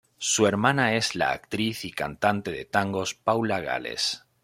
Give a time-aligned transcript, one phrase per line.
[0.17, 4.25] Su hermana es la actriz y cantante de tangos Paula Gales.